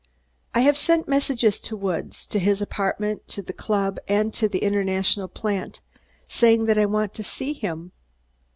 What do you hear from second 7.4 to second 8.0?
him.